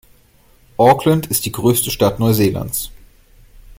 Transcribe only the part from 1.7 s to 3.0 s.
Stadt Neuseelands.